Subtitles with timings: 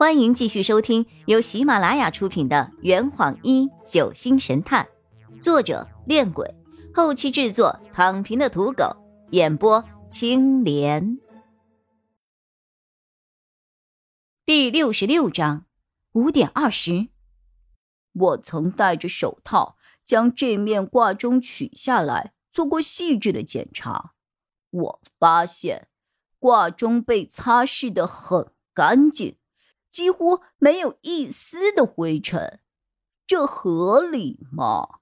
[0.00, 4.88] 欢迎继续收听由喜马拉雅出品的《圆谎一九星神探》，
[5.42, 6.54] 作者：恋鬼，
[6.94, 8.96] 后期制作：躺平的土狗，
[9.32, 11.18] 演播：青莲。
[14.46, 15.66] 第六十六章，
[16.12, 17.08] 五点二十。
[18.14, 24.14] 我曾戴着手套将这面挂钟取下来，做过细致的检查。
[24.70, 25.88] 我发现
[26.38, 29.36] 挂钟被擦拭的很干净。
[29.90, 32.60] 几乎没有一丝的灰尘，
[33.26, 35.00] 这合理吗？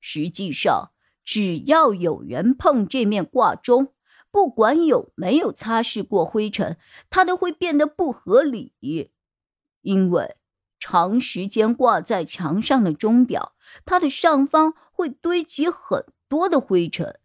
[0.00, 0.92] 实际上，
[1.24, 3.92] 只要有人碰这面挂钟，
[4.30, 6.78] 不管有没有擦拭过灰尘，
[7.10, 8.72] 它都会变得不合理。
[9.82, 10.36] 因为
[10.78, 17.18] 长时间挂在墙上的钟表，它的上方会堆积很多的灰尘，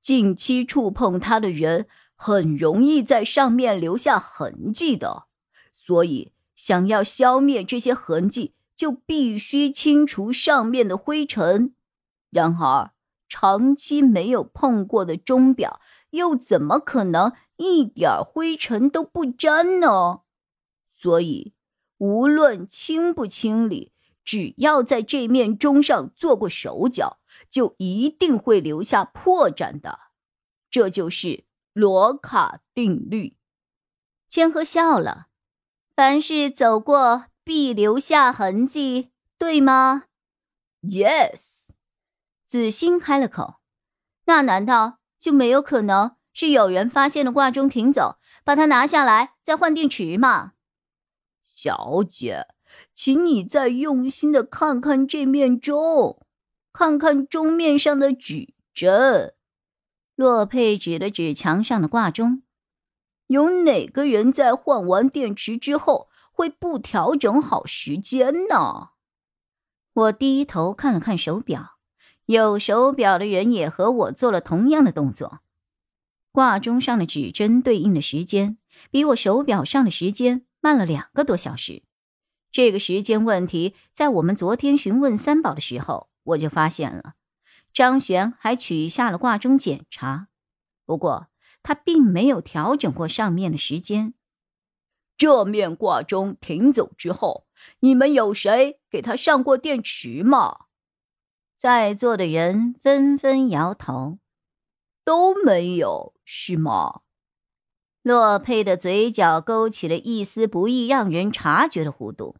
[0.00, 5.26] 近期触碰它的人很容易在上面留下痕迹的。
[5.84, 11.74] 所以，想要消灭这些痕迹，就必须清除上面的灰尘。
[12.30, 12.92] 然而，
[13.28, 15.80] 长期没有碰过的钟表，
[16.10, 20.20] 又怎么可能一点灰尘都不沾呢？
[20.96, 21.52] 所以，
[21.98, 23.92] 无论清不清理，
[24.24, 27.18] 只要在这面钟上做过手脚，
[27.50, 29.98] 就一定会留下破绽的。
[30.70, 33.36] 这就是罗卡定律。
[34.28, 35.31] 千鹤笑了。
[36.02, 40.06] 凡是走过必留下痕迹，对吗
[40.82, 41.68] ？Yes。
[42.44, 43.60] 子欣开了口。
[44.24, 50.54] 那难道就没有可能是有人发现了挂钟停走，把它拿下来再换电池吗？
[51.40, 52.48] 小姐，
[52.92, 56.20] 请你再用心的看看这面钟，
[56.72, 59.34] 看看钟面上的指针。
[60.16, 62.42] 洛佩指了指墙上的挂钟。
[63.32, 68.90] 有哪个人在换完电池之后会不调整好时间呢？
[69.94, 71.78] 我低头看了看手表，
[72.26, 75.40] 有手表的人也和我做了同样的动作。
[76.30, 78.58] 挂钟上的指针对应的时间
[78.90, 81.84] 比我手表上的时间慢了两个多小时。
[82.50, 87.14] 这个时间问题，在我们昨天询问三宝的时候我就发现了。
[87.72, 90.28] 张璇还取下了挂钟检查，
[90.86, 91.28] 不过。
[91.64, 94.14] 他并没有调整过上面的时间。
[95.16, 97.46] 这面挂钟停走之后，
[97.78, 100.66] 你们有谁给他上过电池吗？
[101.56, 104.18] 在座的人纷纷摇头，
[105.04, 107.02] 都没有，是吗？
[108.02, 112.34] 洛佩的嘴角勾起了一丝不易让人察觉的弧度。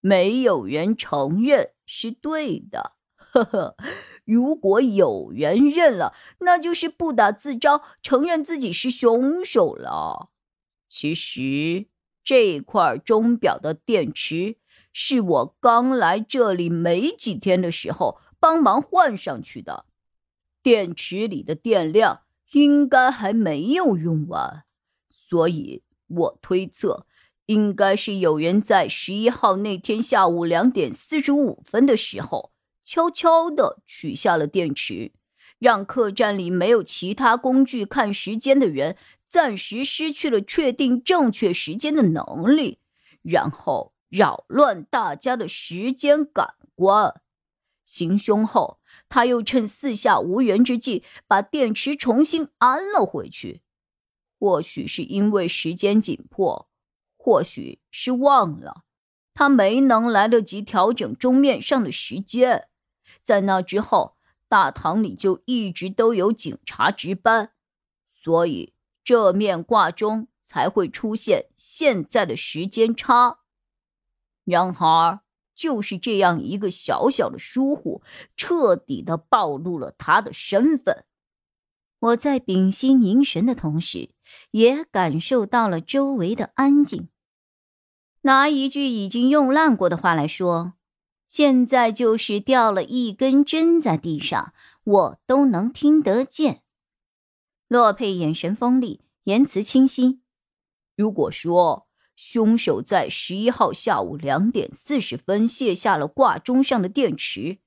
[0.00, 3.76] 没有人承认是对的，呵呵。
[4.24, 10.30] 如果有人认了，那就是不打自招，承认自己是凶手了。
[10.88, 11.86] 其实
[12.22, 14.56] 这块钟表的电池
[14.92, 19.86] 是我刚来这里没几天的时候帮忙换上去的，
[20.62, 22.20] 电池里的电量
[22.52, 24.64] 应该还没有用完，
[25.10, 27.06] 所以我推测，
[27.46, 32.51] 应该是有人在十一号那天下午两点四十五分的时候。
[32.84, 35.12] 悄悄地取下了电池，
[35.58, 38.96] 让客栈里没有其他工具看时间的人
[39.28, 42.78] 暂时失去了确定正确时间的能力，
[43.22, 47.20] 然后扰乱大家的时间感官。
[47.84, 53.62] 行凶后，他又趁四下无人之际把电池重新安了回去。
[54.38, 56.68] 或许是因为时间紧迫，
[57.16, 58.82] 或许是忘了，
[59.34, 62.68] 他没能来得及调整钟面上的时间。
[63.22, 64.16] 在那之后，
[64.48, 67.52] 大堂里就一直都有警察值班，
[68.04, 73.38] 所以这面挂钟才会出现现在的时间差。
[74.44, 75.20] 然而，
[75.54, 78.02] 就是这样一个小小的疏忽，
[78.36, 81.04] 彻底的暴露了他的身份。
[82.00, 84.10] 我在屏息凝神的同时，
[84.50, 87.08] 也感受到了周围的安静。
[88.22, 90.74] 拿一句已经用烂过的话来说。
[91.34, 94.52] 现在就是掉了一根针在地上，
[94.84, 96.60] 我都能听得见。
[97.68, 100.20] 洛佩眼神锋利，言辞清晰。
[100.94, 107.60] 如果说凶手在十一号下午两点四十分卸下了挂钟上的电池，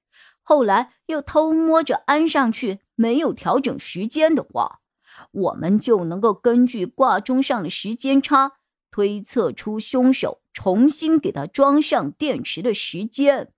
[0.44, 4.82] 后来又偷摸着安上去，没有调整时间的话，
[5.32, 8.60] 我们就能够根据挂钟上的时间差，
[8.92, 13.54] 推测出凶手重新给他装上电池的时间。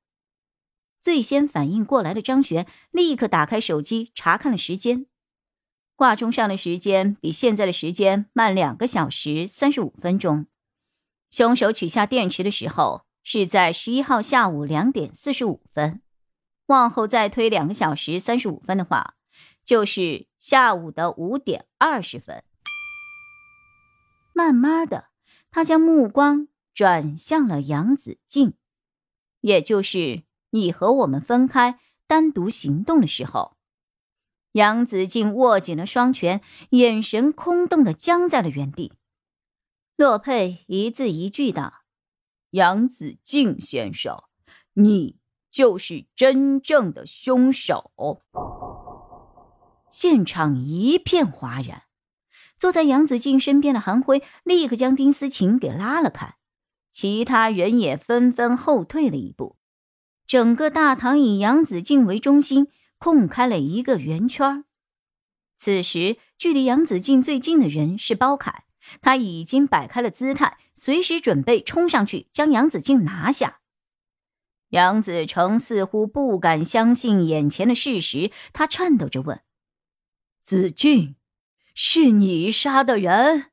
[1.02, 5.06] 最先反应过来的张璇立刻打开手机查看了时间，
[5.96, 10.48] 挂钟上的时间比现在的时间慢两个小时三十五分钟。
[11.30, 16.02] 凶手取下电池的时候是在十一号下午两点四十五分，
[16.68, 19.16] 往后再推两个小时三十五分的话，
[19.64, 22.44] 就是下午的五点二十分。
[24.34, 25.10] 慢慢的，
[25.50, 28.54] 他将目光转向了杨子静，
[29.42, 30.24] 也就是
[30.58, 33.56] 你和我们分开单独行动的时候。
[34.54, 38.94] 杨子静握紧了双拳，眼神空洞的僵在了原地。
[39.96, 41.82] 洛佩一字一句道
[42.52, 44.24] ：“杨子敬先生，
[44.74, 45.20] 你
[45.52, 47.92] 就是真正的凶手。”
[49.92, 51.84] 现场一片哗然。
[52.58, 56.36] 坐在杨子敬身边的韩辉立刻将丁思琴给拉了开，
[56.90, 59.57] 其他人也纷纷后退了一步。
[60.28, 64.66] 整个大堂以杨子敬为中心，空开了一个圆圈。
[65.56, 68.66] 此时，距离杨子敬最近的人是包凯。
[69.02, 73.60] 他已经摆开了姿态，随时准备冲上去将杨子静拿下。
[74.70, 79.42] 杨子成似乎不敢相信眼前的事实，他颤抖着问
[80.42, 81.16] ：“子静，
[81.74, 83.52] 是你杀的人？”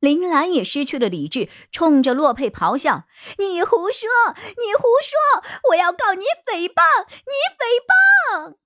[0.00, 3.04] 林兰也失去了理智，冲着洛佩咆哮
[3.38, 4.08] ：“你胡说！
[4.34, 5.42] 你胡说！
[5.70, 7.06] 我要告你诽谤！
[7.08, 8.56] 你诽谤！”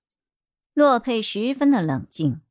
[0.73, 2.41] 洛佩十分的冷静：“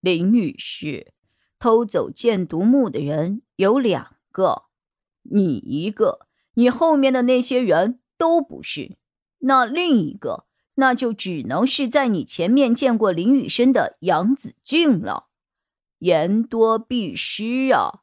[0.00, 1.12] 林女士。”
[1.60, 4.66] 偷走剑毒木的人有两个，
[5.24, 8.96] 你一个，你后面的那些人都不是。
[9.40, 10.44] 那另一个，
[10.74, 15.27] 那就只能是在你前面见过林雨生的杨子静了。
[15.98, 18.00] 言多必失啊！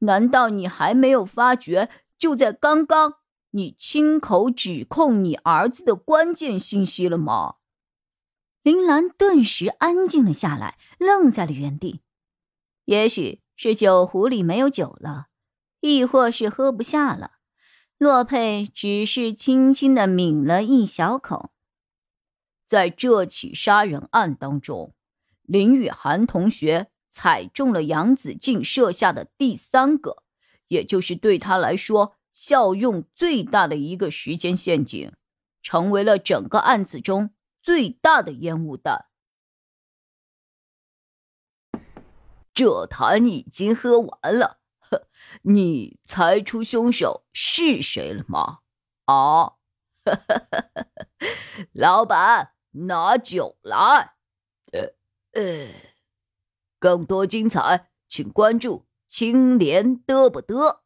[0.00, 3.14] 难道你还没有发觉，就在刚刚，
[3.50, 7.56] 你亲口指控你儿子的关键信息了吗？
[8.62, 12.02] 林兰顿时安静了下来，愣在了原地。
[12.84, 15.28] 也许是酒壶里没有酒了，
[15.80, 17.32] 亦或是喝不下了。
[17.96, 21.52] 洛佩只是轻轻的抿了一小口。
[22.66, 24.94] 在这起杀人案当中，
[25.42, 30.22] 林雨涵同学踩中了杨子静设下的第三个，
[30.68, 35.12] 也就是对他来说效用最大的一个时间陷阱，
[35.60, 39.06] 成为了整个案子中最大的烟雾弹。
[42.54, 45.08] 这坛已经喝完了，呵，
[45.42, 48.58] 你猜出凶手是谁了吗？
[49.06, 49.54] 啊，
[51.72, 54.14] 老板，拿酒来。
[54.72, 54.94] 呃
[55.32, 55.68] 呃，
[56.80, 60.78] 更多精彩，请关注青莲嘚不嘚。